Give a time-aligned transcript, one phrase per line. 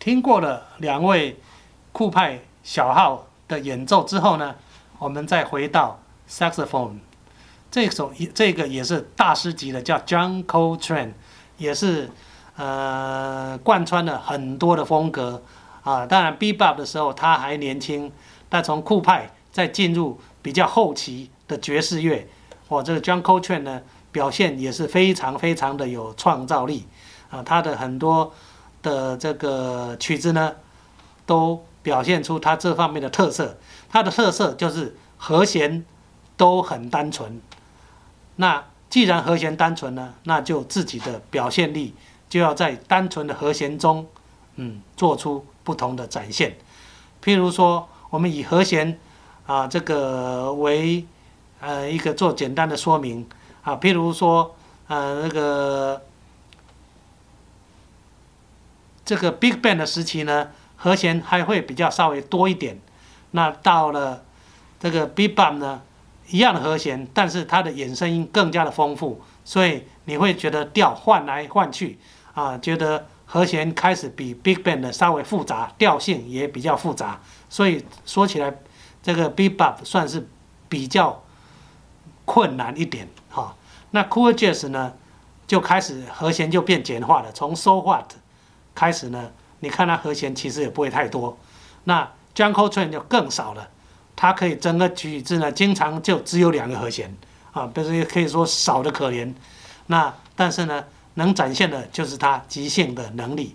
[0.00, 1.38] 听过了两位
[1.92, 4.54] 酷派小号的演奏之后呢，
[4.98, 6.94] 我们再回到 saxophone
[7.70, 11.12] 这首，这个也是大师级的，叫 John Coltrane，
[11.58, 12.08] 也是
[12.56, 15.42] 呃贯穿了很多的风格
[15.82, 16.06] 啊。
[16.06, 18.10] 当然 Bebop 的时候他还年轻，
[18.48, 22.26] 但从酷派再进入比较后期的爵士乐，
[22.68, 26.86] 我，这个 John Coltrane 呢表现也是非常非常的有创造力
[27.28, 28.32] 啊，他的很多。
[28.82, 30.54] 的这个曲子呢，
[31.26, 33.58] 都表现出它这方面的特色。
[33.88, 35.84] 它的特色就是和弦
[36.36, 37.40] 都很单纯。
[38.36, 41.94] 那既然和弦单纯呢，那就自己的表现力
[42.28, 44.06] 就要在单纯的和弦中，
[44.56, 46.56] 嗯，做出不同的展现。
[47.22, 48.98] 譬如说，我们以和弦
[49.46, 51.04] 啊这个为
[51.60, 53.26] 呃一个做简单的说明
[53.62, 54.54] 啊，譬如说
[54.88, 56.02] 呃那个。
[59.10, 62.78] 这个 Big Band 的时期呢，和弦还会比较稍微多一点。
[63.32, 64.22] 那到了
[64.78, 65.82] 这个 Bebop 呢，
[66.28, 71.98] 一样的和弦，但是它的衍生音更加的丰富，所以你会觉得调换来换去
[72.34, 77.20] 啊，觉得和弦开始比 Big Band 的稍微复杂，调性也比较复杂。
[77.48, 78.58] 所以说起来，
[79.02, 80.28] 这个 Bebop 算是
[80.68, 81.24] 比较
[82.24, 83.56] 困难一点哈。
[83.90, 84.92] 那 Cool Jazz 呢，
[85.48, 88.19] 就开始和弦就变简化了，从 So What。
[88.80, 91.36] 开始呢，你看它和弦其实也不会太多，
[91.84, 93.68] 那 John Coltrane 就更少了，
[94.16, 97.14] 它可以整个曲子呢，经常就只有两个和弦
[97.52, 99.34] 啊，不是可以说少的可怜。
[99.88, 103.54] 那但是呢，能展现的就是它即兴的能力。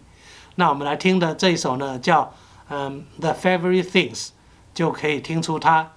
[0.58, 2.32] 那我们来听的这一首呢，叫
[2.70, 4.28] 嗯 The Favorite Things，
[4.76, 5.92] 就可以听出它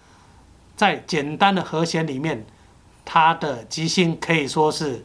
[0.75, 2.47] 在简单的和弦里面，
[3.05, 5.05] 它的即兴可以说是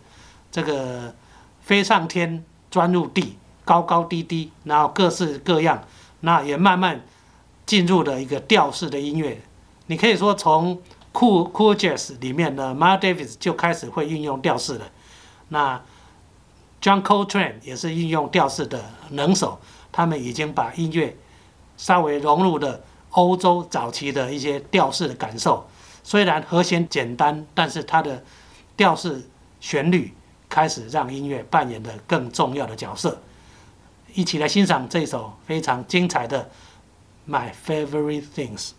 [0.49, 1.13] 这个
[1.61, 3.37] 飞上天，钻入地。
[3.65, 5.83] 高高低低，然后各式各样，
[6.21, 7.01] 那也慢慢
[7.65, 9.41] 进入了一个调式的音乐。
[9.87, 14.85] 你可以说从酷酷 jazz 里面呢，Miles Davis 就开始会运用调式了。
[15.49, 15.81] 那
[16.81, 19.59] John Coltrane 也是运用调式的能手，
[19.91, 21.15] 他们已经把音乐
[21.77, 22.81] 稍微融入了
[23.11, 25.67] 欧洲早期的一些调式的感受。
[26.03, 28.23] 虽然和弦简单，但是它的
[28.75, 29.29] 调式
[29.61, 30.13] 旋律
[30.49, 33.21] 开始让音乐扮演的更重要的角色。
[34.13, 36.49] 一起来欣赏这首非常精彩的
[37.31, 38.69] 《My Favorite Things》。